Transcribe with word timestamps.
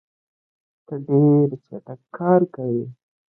ته 0.85 0.93
ډېر 1.07 1.47
چټک 1.65 2.01
کار 2.17 2.41
کوې. 2.55 2.85